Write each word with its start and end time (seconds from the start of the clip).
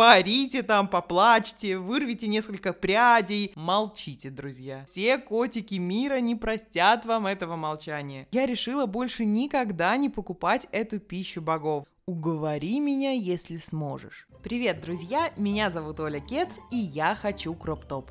Поорите 0.00 0.62
там, 0.62 0.88
поплачьте, 0.88 1.76
вырвите 1.76 2.26
несколько 2.26 2.72
прядей. 2.72 3.52
Молчите, 3.54 4.30
друзья. 4.30 4.82
Все 4.86 5.18
котики 5.18 5.74
мира 5.74 6.20
не 6.20 6.34
простят 6.34 7.04
вам 7.04 7.26
этого 7.26 7.56
молчания. 7.56 8.26
Я 8.32 8.46
решила 8.46 8.86
больше 8.86 9.26
никогда 9.26 9.94
не 9.98 10.08
покупать 10.08 10.66
эту 10.72 11.00
пищу 11.00 11.42
богов. 11.42 11.84
Уговори 12.06 12.80
меня, 12.80 13.10
если 13.10 13.58
сможешь. 13.58 14.26
Привет, 14.42 14.80
друзья! 14.80 15.34
Меня 15.36 15.68
зовут 15.68 16.00
Оля 16.00 16.20
Кец, 16.20 16.60
и 16.70 16.76
я 16.76 17.14
хочу 17.14 17.52
кроп-топ. 17.52 18.10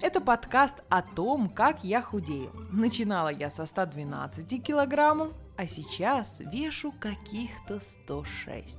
Это 0.00 0.20
подкаст 0.20 0.84
о 0.88 1.02
том, 1.02 1.48
как 1.48 1.82
я 1.82 2.00
худею. 2.00 2.52
Начинала 2.70 3.30
я 3.30 3.50
со 3.50 3.66
112 3.66 4.62
килограммов, 4.62 5.32
а 5.56 5.66
сейчас 5.66 6.38
вешу 6.52 6.92
каких-то 6.92 7.80
106. 7.80 8.78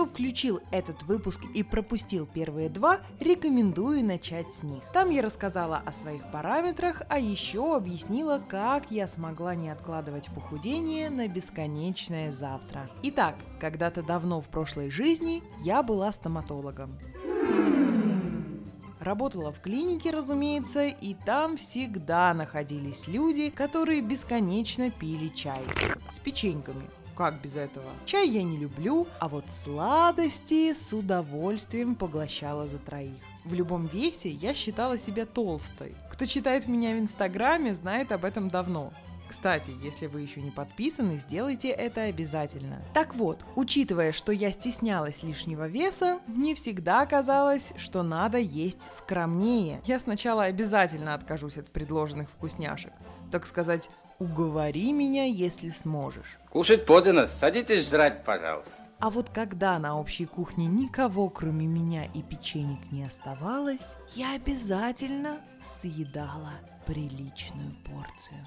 Кто 0.00 0.08
включил 0.08 0.60
этот 0.70 1.02
выпуск 1.02 1.42
и 1.52 1.62
пропустил 1.62 2.24
первые 2.24 2.70
два, 2.70 3.00
рекомендую 3.18 4.02
начать 4.02 4.46
с 4.54 4.62
них. 4.62 4.82
Там 4.94 5.10
я 5.10 5.20
рассказала 5.20 5.76
о 5.84 5.92
своих 5.92 6.22
параметрах, 6.32 7.02
а 7.10 7.18
еще 7.18 7.76
объяснила, 7.76 8.42
как 8.48 8.90
я 8.90 9.06
смогла 9.06 9.54
не 9.54 9.68
откладывать 9.68 10.28
похудение 10.34 11.10
на 11.10 11.28
бесконечное 11.28 12.32
завтра. 12.32 12.88
Итак, 13.02 13.34
когда-то 13.60 14.02
давно 14.02 14.40
в 14.40 14.46
прошлой 14.46 14.88
жизни 14.88 15.42
я 15.58 15.82
была 15.82 16.10
стоматологом. 16.12 16.98
Работала 19.00 19.52
в 19.52 19.60
клинике, 19.60 20.12
разумеется, 20.12 20.86
и 20.86 21.12
там 21.12 21.58
всегда 21.58 22.32
находились 22.32 23.06
люди, 23.06 23.50
которые 23.50 24.00
бесконечно 24.00 24.90
пили 24.90 25.28
чай 25.28 25.60
с 26.10 26.18
печеньками 26.18 26.88
как 27.20 27.42
без 27.42 27.54
этого? 27.54 27.84
Чай 28.06 28.30
я 28.30 28.42
не 28.42 28.56
люблю, 28.56 29.06
а 29.18 29.28
вот 29.28 29.44
сладости 29.50 30.72
с 30.72 30.90
удовольствием 30.94 31.94
поглощала 31.94 32.66
за 32.66 32.78
троих. 32.78 33.12
В 33.44 33.52
любом 33.52 33.88
весе 33.88 34.30
я 34.30 34.54
считала 34.54 34.98
себя 34.98 35.26
толстой. 35.26 35.94
Кто 36.10 36.24
читает 36.24 36.66
меня 36.66 36.94
в 36.94 36.98
Инстаграме, 36.98 37.74
знает 37.74 38.10
об 38.12 38.24
этом 38.24 38.48
давно. 38.48 38.90
Кстати, 39.28 39.70
если 39.82 40.06
вы 40.06 40.22
еще 40.22 40.40
не 40.40 40.50
подписаны, 40.50 41.18
сделайте 41.18 41.68
это 41.68 42.04
обязательно. 42.04 42.82
Так 42.94 43.14
вот, 43.14 43.44
учитывая, 43.54 44.12
что 44.12 44.32
я 44.32 44.50
стеснялась 44.50 45.22
лишнего 45.22 45.68
веса, 45.68 46.20
мне 46.26 46.54
всегда 46.54 47.04
казалось, 47.04 47.74
что 47.76 48.02
надо 48.02 48.38
есть 48.38 48.90
скромнее. 48.96 49.82
Я 49.84 50.00
сначала 50.00 50.44
обязательно 50.44 51.12
откажусь 51.12 51.58
от 51.58 51.70
предложенных 51.70 52.30
вкусняшек. 52.30 52.94
Так 53.30 53.46
сказать, 53.46 53.88
уговори 54.18 54.92
меня, 54.92 55.24
если 55.24 55.70
сможешь. 55.70 56.38
Кушать 56.50 56.84
подано, 56.84 57.26
садитесь 57.26 57.88
жрать, 57.88 58.24
пожалуйста. 58.24 58.82
А 58.98 59.08
вот 59.08 59.30
когда 59.30 59.78
на 59.78 59.98
общей 59.98 60.26
кухне 60.26 60.66
никого, 60.66 61.30
кроме 61.30 61.66
меня 61.66 62.04
и 62.04 62.22
печенек 62.22 62.92
не 62.92 63.04
оставалось, 63.04 63.96
я 64.14 64.34
обязательно 64.34 65.40
съедала 65.60 66.52
приличную 66.86 67.74
порцию 67.84 68.46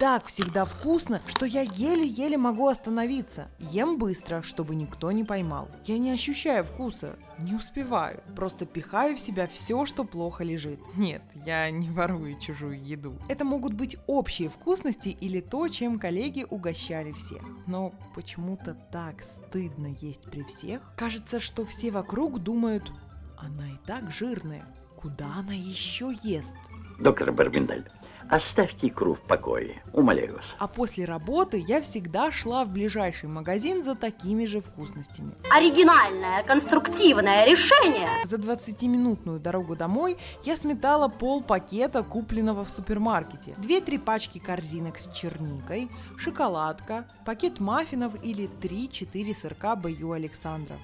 так 0.00 0.26
всегда 0.26 0.64
вкусно, 0.64 1.20
что 1.26 1.44
я 1.44 1.60
еле-еле 1.60 2.38
могу 2.38 2.68
остановиться. 2.68 3.48
Ем 3.58 3.98
быстро, 3.98 4.40
чтобы 4.40 4.74
никто 4.74 5.12
не 5.12 5.24
поймал. 5.24 5.68
Я 5.84 5.98
не 5.98 6.10
ощущаю 6.10 6.64
вкуса, 6.64 7.16
не 7.38 7.54
успеваю. 7.54 8.22
Просто 8.34 8.64
пихаю 8.64 9.16
в 9.16 9.20
себя 9.20 9.46
все, 9.46 9.84
что 9.84 10.04
плохо 10.04 10.42
лежит. 10.42 10.80
Нет, 10.96 11.22
я 11.44 11.70
не 11.70 11.90
ворую 11.90 12.40
чужую 12.40 12.82
еду. 12.82 13.14
Это 13.28 13.44
могут 13.44 13.74
быть 13.74 13.98
общие 14.06 14.48
вкусности 14.48 15.10
или 15.10 15.40
то, 15.40 15.68
чем 15.68 15.98
коллеги 15.98 16.46
угощали 16.48 17.12
всех. 17.12 17.42
Но 17.66 17.92
почему-то 18.14 18.74
так 18.90 19.22
стыдно 19.22 19.94
есть 20.00 20.22
при 20.22 20.42
всех. 20.44 20.80
Кажется, 20.96 21.40
что 21.40 21.66
все 21.66 21.90
вокруг 21.90 22.42
думают, 22.42 22.90
она 23.36 23.68
и 23.68 23.76
так 23.86 24.10
жирная. 24.10 24.64
Куда 24.96 25.26
она 25.36 25.52
еще 25.52 26.12
ест? 26.22 26.56
Доктор 26.98 27.32
Барбиндель, 27.32 27.86
Оставьте 28.28 28.88
икру 28.88 29.14
в 29.14 29.20
покое, 29.20 29.82
умоляю 29.92 30.34
вас. 30.34 30.44
А 30.58 30.68
после 30.68 31.04
работы 31.04 31.62
я 31.66 31.80
всегда 31.80 32.30
шла 32.30 32.64
в 32.64 32.70
ближайший 32.70 33.28
магазин 33.28 33.82
за 33.82 33.94
такими 33.94 34.44
же 34.44 34.60
вкусностями. 34.60 35.32
Оригинальное, 35.50 36.42
конструктивное 36.42 37.44
решение. 37.46 38.08
За 38.24 38.36
20-минутную 38.36 39.40
дорогу 39.40 39.76
домой 39.76 40.18
я 40.44 40.56
сметала 40.56 41.08
пол 41.08 41.42
пакета, 41.42 42.02
купленного 42.02 42.64
в 42.64 42.70
супермаркете. 42.70 43.54
Две-три 43.58 43.98
пачки 43.98 44.38
корзинок 44.38 44.98
с 44.98 45.10
черникой, 45.12 45.90
шоколадка, 46.16 47.06
пакет 47.24 47.60
маффинов 47.60 48.12
или 48.22 48.48
3-4 48.60 49.34
сырка 49.34 49.76
Баю 49.76 50.12
Александра. 50.12 50.76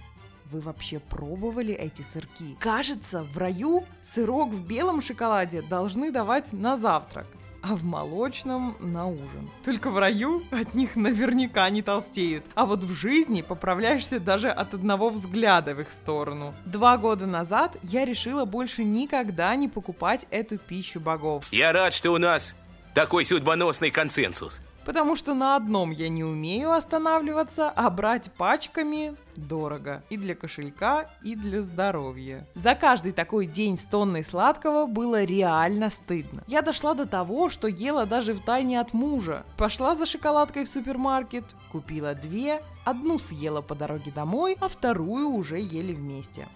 Вы 0.51 0.61
вообще 0.61 1.01
пробовали 1.01 1.75
эти 1.75 2.03
сырки? 2.03 2.57
Кажется, 2.61 3.23
в 3.23 3.37
раю 3.37 3.85
сырок 4.03 4.51
в 4.51 4.67
белом 4.67 5.03
шоколаде 5.03 5.63
должны 5.63 6.11
давать 6.11 6.53
на 6.53 6.77
завтрак 6.77 7.27
а 7.69 7.75
в 7.75 7.85
молочном 7.85 8.77
на 8.79 9.09
ужин. 9.09 9.51
Только 9.65 9.91
в 9.91 9.99
раю 9.99 10.45
от 10.53 10.75
них 10.75 10.95
наверняка 10.95 11.69
не 11.69 11.83
толстеют, 11.83 12.45
а 12.55 12.65
вот 12.65 12.85
в 12.85 12.93
жизни 12.93 13.43
поправляешься 13.43 14.21
даже 14.21 14.51
от 14.51 14.75
одного 14.75 15.11
взгляда 15.11 15.75
в 15.75 15.81
их 15.81 15.91
сторону. 15.91 16.55
Два 16.65 16.97
года 16.97 17.27
назад 17.27 17.77
я 17.83 18.05
решила 18.05 18.45
больше 18.45 18.85
никогда 18.85 19.55
не 19.57 19.69
покупать 19.69 20.27
эту 20.31 20.59
пищу 20.59 21.01
богов. 21.01 21.45
Я 21.51 21.73
рад, 21.73 21.93
что 21.93 22.13
у 22.13 22.19
нас 22.19 22.55
такой 22.95 23.25
судьбоносный 23.25 23.91
консенсус 23.91 24.61
потому 24.87 25.17
что 25.17 25.35
на 25.35 25.57
одном 25.57 25.91
я 25.91 26.09
не 26.09 26.25
умею 26.25 26.73
останавливаться, 26.73 27.69
а 27.69 27.91
брать 27.91 28.31
пачками 28.33 29.17
дорого. 29.35 30.03
И 30.09 30.17
для 30.17 30.35
кошелька, 30.35 31.11
и 31.23 31.35
для 31.35 31.61
здоровья. 31.61 32.47
За 32.55 32.75
каждый 32.75 33.13
такой 33.13 33.47
день 33.47 33.77
с 33.77 33.85
тонной 33.85 34.25
сладкого 34.25 34.87
было 34.87 35.25
реально 35.25 35.91
стыдно. 35.91 36.45
Я 36.47 36.63
дошла 36.63 36.95
до 36.95 37.05
того, 37.05 37.51
что 37.51 37.67
ела 37.67 38.07
даже 38.07 38.33
в 38.33 38.41
тайне 38.41 38.81
от 38.81 38.95
мужа. 38.95 39.45
Пошла 39.59 39.97
за 39.97 40.07
шоколадкой 40.07 40.65
в 40.65 40.71
супермаркет, 40.71 41.45
купила 41.73 42.15
две, 42.15 42.63
одну 42.85 43.19
съела 43.19 43.63
по 43.63 43.75
дороге 43.75 44.13
домой, 44.13 44.57
а 44.61 44.69
вторую 44.69 45.31
уже 45.31 45.59
ели 45.59 45.93
вместе. 45.93 46.47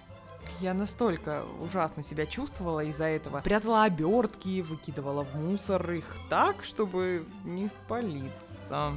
Я 0.60 0.74
настолько 0.74 1.44
ужасно 1.62 2.02
себя 2.02 2.26
чувствовала 2.26 2.84
из-за 2.84 3.04
этого. 3.04 3.40
Прятала 3.40 3.84
обертки, 3.84 4.60
выкидывала 4.60 5.24
в 5.24 5.34
мусор 5.34 5.90
их 5.90 6.04
так, 6.28 6.64
чтобы 6.64 7.26
не 7.44 7.66
спалиться. 7.68 8.92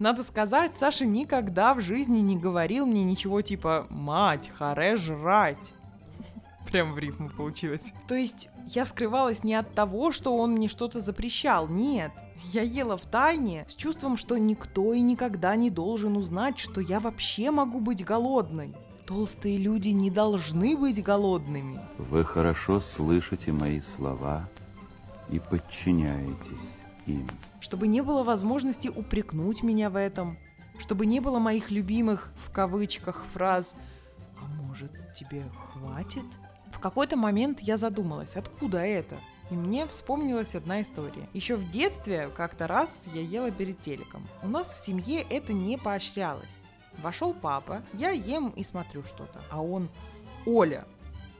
Надо 0.00 0.24
сказать, 0.24 0.74
Саша 0.74 1.06
никогда 1.06 1.74
в 1.74 1.80
жизни 1.80 2.18
не 2.18 2.36
говорил 2.36 2.86
мне 2.86 3.04
ничего 3.04 3.40
типа 3.40 3.86
«Мать, 3.88 4.50
харе 4.52 4.96
жрать». 4.96 5.72
Прям 6.70 6.92
в 6.92 6.98
рифму 6.98 7.30
получилось. 7.30 7.92
То 8.08 8.16
есть 8.16 8.48
я 8.66 8.86
скрывалась 8.86 9.44
не 9.44 9.54
от 9.54 9.72
того, 9.74 10.10
что 10.10 10.36
он 10.36 10.52
мне 10.52 10.66
что-то 10.66 10.98
запрещал, 10.98 11.68
нет. 11.68 12.10
Я 12.52 12.62
ела 12.62 12.96
в 12.96 13.02
тайне 13.02 13.64
с 13.68 13.76
чувством, 13.76 14.16
что 14.16 14.36
никто 14.38 14.92
и 14.92 15.00
никогда 15.00 15.54
не 15.54 15.70
должен 15.70 16.16
узнать, 16.16 16.58
что 16.58 16.80
я 16.80 16.98
вообще 16.98 17.52
могу 17.52 17.78
быть 17.78 18.04
голодной. 18.04 18.74
Толстые 19.06 19.58
люди 19.58 19.88
не 19.88 20.10
должны 20.10 20.76
быть 20.76 21.02
голодными. 21.02 21.78
Вы 21.98 22.24
хорошо 22.24 22.80
слышите 22.80 23.52
мои 23.52 23.82
слова 23.96 24.48
и 25.28 25.38
подчиняетесь 25.38 26.68
им. 27.06 27.28
Чтобы 27.60 27.86
не 27.86 28.00
было 28.00 28.22
возможности 28.22 28.88
упрекнуть 28.88 29.62
меня 29.62 29.90
в 29.90 29.96
этом, 29.96 30.38
чтобы 30.78 31.04
не 31.04 31.20
было 31.20 31.38
моих 31.38 31.70
любимых 31.70 32.32
в 32.36 32.50
кавычках 32.50 33.24
фраз 33.32 33.76
«А 34.40 34.46
может, 34.46 34.90
тебе 35.14 35.44
хватит?» 35.72 36.24
В 36.72 36.80
какой-то 36.80 37.16
момент 37.16 37.60
я 37.60 37.76
задумалась, 37.76 38.36
откуда 38.36 38.78
это? 38.78 39.16
И 39.50 39.54
мне 39.54 39.86
вспомнилась 39.86 40.54
одна 40.54 40.80
история. 40.80 41.28
Еще 41.34 41.56
в 41.56 41.70
детстве 41.70 42.30
как-то 42.34 42.66
раз 42.66 43.06
я 43.12 43.20
ела 43.20 43.50
перед 43.50 43.80
телеком. 43.82 44.26
У 44.42 44.48
нас 44.48 44.74
в 44.74 44.84
семье 44.84 45.24
это 45.28 45.52
не 45.52 45.76
поощрялось. 45.76 46.62
Вошел 47.02 47.34
папа, 47.34 47.82
я 47.92 48.10
ем 48.10 48.48
и 48.50 48.64
смотрю 48.64 49.02
что-то. 49.02 49.42
А 49.50 49.62
он, 49.62 49.88
Оля, 50.46 50.84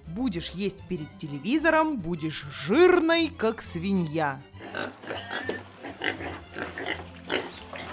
будешь 0.07 0.51
есть 0.51 0.87
перед 0.89 1.17
телевизором, 1.19 1.97
будешь 1.99 2.47
жирной, 2.53 3.29
как 3.29 3.63
свинья. 3.63 4.41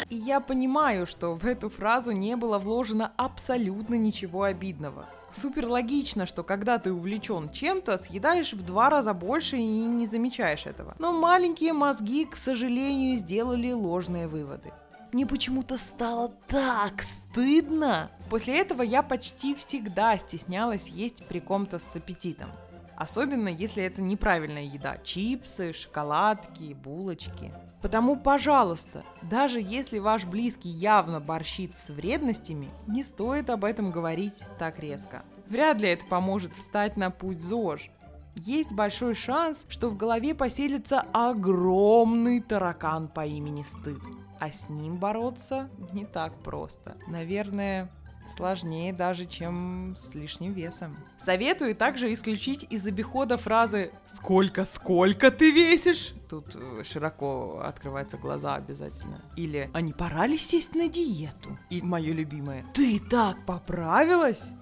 И 0.09 0.15
я 0.15 0.41
понимаю, 0.41 1.07
что 1.07 1.35
в 1.35 1.45
эту 1.45 1.69
фразу 1.69 2.11
не 2.11 2.35
было 2.35 2.57
вложено 2.57 3.13
абсолютно 3.15 3.95
ничего 3.95 4.43
обидного. 4.43 5.05
Супер 5.31 5.67
логично, 5.67 6.25
что 6.25 6.43
когда 6.43 6.77
ты 6.77 6.91
увлечен 6.91 7.49
чем-то, 7.49 7.97
съедаешь 7.97 8.51
в 8.51 8.65
два 8.65 8.89
раза 8.89 9.13
больше 9.13 9.55
и 9.55 9.63
не 9.85 10.05
замечаешь 10.05 10.65
этого. 10.65 10.95
Но 10.99 11.13
маленькие 11.13 11.71
мозги, 11.71 12.25
к 12.25 12.35
сожалению, 12.35 13.17
сделали 13.17 13.71
ложные 13.71 14.27
выводы 14.27 14.73
мне 15.13 15.25
почему-то 15.25 15.77
стало 15.77 16.29
так 16.47 17.01
стыдно. 17.01 18.11
После 18.29 18.59
этого 18.59 18.81
я 18.81 19.03
почти 19.03 19.55
всегда 19.55 20.17
стеснялась 20.17 20.87
есть 20.87 21.25
при 21.27 21.39
ком-то 21.39 21.79
с 21.79 21.95
аппетитом. 21.95 22.49
Особенно, 22.95 23.49
если 23.49 23.83
это 23.83 24.01
неправильная 24.01 24.63
еда. 24.63 24.97
Чипсы, 25.03 25.73
шоколадки, 25.73 26.73
булочки. 26.73 27.51
Потому, 27.81 28.15
пожалуйста, 28.15 29.03
даже 29.23 29.59
если 29.59 29.97
ваш 29.97 30.25
близкий 30.25 30.69
явно 30.69 31.19
борщит 31.19 31.75
с 31.75 31.89
вредностями, 31.89 32.69
не 32.87 33.03
стоит 33.03 33.49
об 33.49 33.65
этом 33.65 33.91
говорить 33.91 34.45
так 34.59 34.79
резко. 34.79 35.23
Вряд 35.47 35.81
ли 35.81 35.89
это 35.89 36.05
поможет 36.05 36.55
встать 36.55 36.95
на 36.95 37.09
путь 37.09 37.41
ЗОЖ. 37.41 37.89
Есть 38.35 38.71
большой 38.71 39.15
шанс, 39.15 39.65
что 39.67 39.89
в 39.89 39.97
голове 39.97 40.35
поселится 40.35 41.03
огромный 41.11 42.39
таракан 42.39 43.07
по 43.07 43.25
имени 43.25 43.63
Стыд. 43.63 43.99
А 44.41 44.51
с 44.51 44.69
ним 44.69 44.97
бороться 44.97 45.69
не 45.93 46.03
так 46.03 46.33
просто. 46.39 46.95
Наверное, 47.05 47.91
сложнее 48.35 48.91
даже, 48.91 49.25
чем 49.25 49.93
с 49.95 50.15
лишним 50.15 50.53
весом. 50.53 50.97
Советую 51.23 51.75
также 51.75 52.11
исключить 52.11 52.65
из 52.71 52.88
обихода 52.88 53.38
фразы 53.38 53.91
«Сколько, 54.07 54.65
сколько 54.65 55.29
ты 55.29 55.51
весишь?» 55.51 56.15
Тут 56.27 56.55
э, 56.55 56.81
широко 56.83 57.61
открываются 57.63 58.17
глаза 58.17 58.55
обязательно. 58.55 59.21
Или 59.35 59.69
«А 59.73 59.81
не 59.81 59.93
пора 59.93 60.25
ли 60.25 60.39
сесть 60.39 60.73
на 60.73 60.88
диету?» 60.88 61.59
И 61.69 61.83
мое 61.83 62.11
любимое 62.11 62.65
«Ты 62.73 62.99
так 62.99 63.45
поправилась?» 63.45 64.53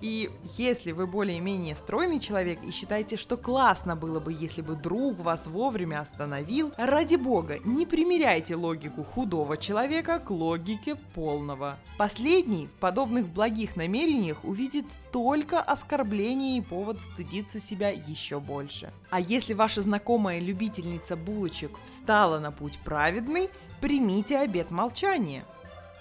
И 0.00 0.30
если 0.56 0.92
вы 0.92 1.06
более-менее 1.06 1.74
стройный 1.74 2.20
человек 2.20 2.58
и 2.62 2.70
считаете, 2.70 3.16
что 3.16 3.36
классно 3.36 3.96
было 3.96 4.20
бы, 4.20 4.32
если 4.32 4.62
бы 4.62 4.74
друг 4.74 5.18
вас 5.18 5.46
вовремя 5.46 6.00
остановил, 6.00 6.72
ради 6.76 7.16
бога, 7.16 7.58
не 7.64 7.86
примеряйте 7.86 8.54
логику 8.54 9.04
худого 9.04 9.56
человека 9.56 10.18
к 10.18 10.30
логике 10.30 10.96
полного. 11.14 11.78
Последний 11.98 12.66
в 12.66 12.80
подобных 12.80 13.28
благих 13.28 13.76
намерениях 13.76 14.44
увидит 14.44 14.86
только 15.12 15.60
оскорбление 15.60 16.58
и 16.58 16.60
повод 16.60 17.00
стыдиться 17.00 17.60
себя 17.60 17.90
еще 17.90 18.40
больше. 18.40 18.92
А 19.10 19.20
если 19.20 19.54
ваша 19.54 19.82
знакомая 19.82 20.40
любительница 20.40 21.16
булочек 21.16 21.72
встала 21.84 22.38
на 22.38 22.52
путь 22.52 22.78
праведный, 22.84 23.50
примите 23.80 24.38
обет 24.38 24.70
молчания. 24.70 25.44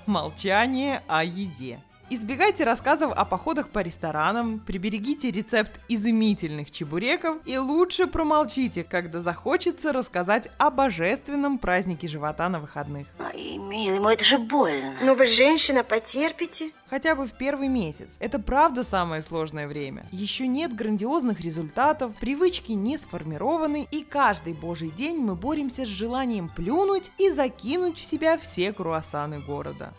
Молчание 0.06 1.02
о 1.08 1.24
еде. 1.24 1.80
Избегайте 2.16 2.64
рассказов 2.64 3.12
о 3.12 3.26
походах 3.26 3.70
по 3.70 3.80
ресторанам, 3.80 4.60
приберегите 4.60 5.32
рецепт 5.32 5.80
изумительных 5.90 6.70
чебуреков 6.70 7.38
и 7.44 7.58
лучше 7.58 8.06
промолчите, 8.06 8.84
когда 8.84 9.20
захочется 9.20 9.92
рассказать 9.92 10.48
о 10.60 10.70
божественном 10.70 11.58
празднике 11.58 12.08
живота 12.08 12.50
на 12.50 12.60
выходных. 12.60 13.08
Ай, 13.18 13.58
милый 13.58 14.00
мой, 14.00 14.14
это 14.14 14.24
же 14.24 14.38
больно. 14.38 14.94
Ну 15.02 15.16
вы 15.16 15.26
женщина, 15.26 15.84
потерпите. 15.84 16.70
Хотя 16.88 17.16
бы 17.16 17.26
в 17.26 17.34
первый 17.34 17.68
месяц. 17.68 18.16
Это 18.20 18.38
правда 18.38 18.84
самое 18.84 19.24
сложное 19.24 19.68
время. 19.68 20.06
Еще 20.12 20.46
нет 20.46 20.76
грандиозных 20.76 21.42
результатов, 21.42 22.14
привычки 22.20 22.74
не 22.74 23.00
сформированы, 23.00 23.88
и 23.90 24.04
каждый 24.04 24.54
божий 24.54 24.92
день 24.92 25.18
мы 25.18 25.34
боремся 25.34 25.84
с 25.84 25.88
желанием 25.88 26.48
плюнуть 26.48 27.10
и 27.18 27.32
закинуть 27.32 27.98
в 27.98 28.04
себя 28.04 28.38
все 28.38 28.72
круассаны 28.72 29.40
города. 29.40 29.94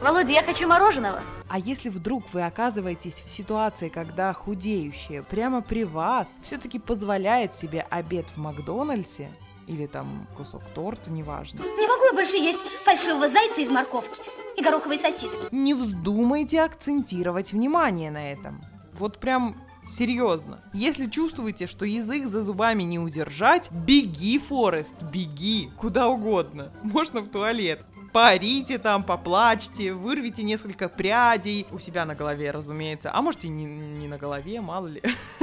Володя, 0.00 0.32
я 0.32 0.42
хочу 0.42 0.66
мороженого. 0.66 1.20
А 1.48 1.58
если 1.58 1.88
вдруг 1.88 2.24
вы 2.32 2.42
оказываетесь 2.42 3.22
в 3.24 3.30
ситуации, 3.30 3.88
когда 3.88 4.32
худеющая 4.32 5.22
прямо 5.22 5.62
при 5.62 5.84
вас 5.84 6.38
все-таки 6.42 6.78
позволяет 6.78 7.54
себе 7.54 7.86
обед 7.90 8.26
в 8.34 8.38
Макдональдсе, 8.38 9.30
или 9.66 9.86
там 9.86 10.26
кусок 10.36 10.62
торта, 10.74 11.10
неважно. 11.10 11.60
Не 11.60 11.86
могу 11.86 12.04
я 12.06 12.12
больше 12.12 12.36
есть 12.36 12.58
фальшивого 12.84 13.28
зайца 13.28 13.60
из 13.60 13.70
морковки 13.70 14.20
и 14.56 14.62
гороховой 14.62 14.98
сосиски. 14.98 15.46
Не 15.52 15.74
вздумайте 15.74 16.62
акцентировать 16.62 17.52
внимание 17.52 18.10
на 18.10 18.32
этом. 18.32 18.60
Вот 18.94 19.18
прям 19.18 19.54
Серьезно. 19.90 20.60
Если 20.72 21.06
чувствуете, 21.06 21.66
что 21.66 21.84
язык 21.84 22.26
за 22.26 22.42
зубами 22.42 22.84
не 22.84 23.00
удержать, 23.00 23.70
беги, 23.72 24.38
Форест, 24.38 25.02
беги. 25.02 25.70
Куда 25.78 26.08
угодно. 26.08 26.70
Можно 26.82 27.22
в 27.22 27.28
туалет. 27.28 27.84
Парите 28.12 28.78
там, 28.78 29.04
поплачьте, 29.04 29.92
вырвите 29.92 30.42
несколько 30.42 30.88
прядей. 30.88 31.66
У 31.70 31.78
себя 31.78 32.04
на 32.04 32.14
голове, 32.14 32.50
разумеется. 32.50 33.10
А 33.14 33.22
может 33.22 33.44
и 33.44 33.48
не, 33.48 33.64
не 33.64 34.08
на 34.08 34.18
голове, 34.18 34.60
мало 34.60 34.88
ли. 34.88 35.02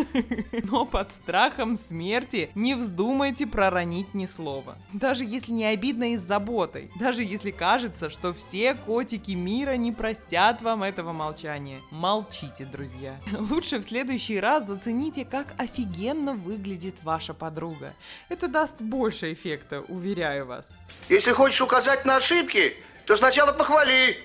Но 0.63 0.85
под 0.85 1.13
страхом 1.13 1.77
смерти 1.77 2.49
не 2.55 2.75
вздумайте 2.75 3.47
проронить 3.47 4.13
ни 4.13 4.25
слова. 4.25 4.77
Даже 4.93 5.23
если 5.23 5.51
не 5.51 5.65
обидно 5.65 6.13
и 6.13 6.17
с 6.17 6.21
заботой. 6.21 6.91
Даже 6.99 7.23
если 7.23 7.51
кажется, 7.51 8.09
что 8.09 8.33
все 8.33 8.73
котики 8.73 9.31
мира 9.31 9.75
не 9.77 9.91
простят 9.91 10.61
вам 10.61 10.83
этого 10.83 11.13
молчания. 11.13 11.81
Молчите, 11.91 12.65
друзья. 12.65 13.19
Лучше 13.39 13.77
в 13.77 13.83
следующий 13.83 14.39
раз 14.39 14.65
зацените, 14.65 15.25
как 15.25 15.53
офигенно 15.57 16.33
выглядит 16.33 17.03
ваша 17.03 17.33
подруга. 17.33 17.93
Это 18.29 18.47
даст 18.47 18.81
больше 18.81 19.33
эффекта, 19.33 19.81
уверяю 19.81 20.45
вас. 20.45 20.77
Если 21.09 21.31
хочешь 21.31 21.61
указать 21.61 22.05
на 22.05 22.17
ошибки, 22.17 22.75
то 23.05 23.15
сначала 23.15 23.53
похвали. 23.53 24.17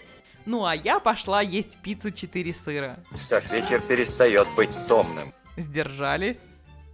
Ну 0.45 0.65
а 0.65 0.75
я 0.75 0.99
пошла 0.99 1.41
есть 1.41 1.79
пиццу 1.79 2.11
4 2.11 2.53
сыра. 2.53 2.99
Что 3.27 3.41
ж, 3.41 3.51
вечер 3.51 3.81
перестает 3.81 4.49
быть 4.57 4.71
томным. 4.89 5.33
Сдержались? 5.57 6.49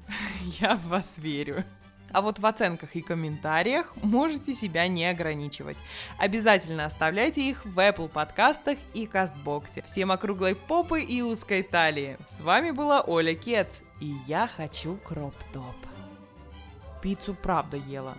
Я 0.60 0.76
в 0.76 0.86
вас 0.88 1.14
верю. 1.18 1.64
А 2.10 2.22
вот 2.22 2.38
в 2.38 2.46
оценках 2.46 2.96
и 2.96 3.02
комментариях 3.02 3.94
можете 3.96 4.54
себя 4.54 4.88
не 4.88 5.04
ограничивать. 5.06 5.76
Обязательно 6.18 6.86
оставляйте 6.86 7.42
их 7.42 7.64
в 7.66 7.78
Apple 7.78 8.08
подкастах 8.08 8.78
и 8.94 9.06
Кастбоксе. 9.06 9.82
Всем 9.82 10.10
округлой 10.10 10.54
попы 10.54 11.02
и 11.02 11.20
узкой 11.20 11.62
талии. 11.62 12.16
С 12.26 12.40
вами 12.40 12.70
была 12.70 13.02
Оля 13.02 13.34
Кец, 13.34 13.82
и 14.00 14.14
я 14.26 14.48
хочу 14.48 14.96
кроп-топ. 15.04 15.76
Пиццу 17.02 17.34
правда 17.34 17.76
ела, 17.76 18.14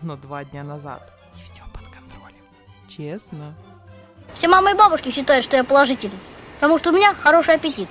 но 0.00 0.16
два 0.16 0.44
дня 0.44 0.64
назад. 0.64 1.12
И 1.36 1.42
все 1.44 1.62
под 1.72 1.82
контролем. 1.82 2.44
Честно. 2.88 3.54
Все 4.32 4.48
мамы 4.48 4.70
и 4.70 4.74
бабушки 4.74 5.10
считают, 5.10 5.44
что 5.44 5.56
я 5.56 5.64
положительный, 5.64 6.18
потому 6.54 6.78
что 6.78 6.90
у 6.90 6.94
меня 6.94 7.14
хороший 7.14 7.54
аппетит. 7.56 7.88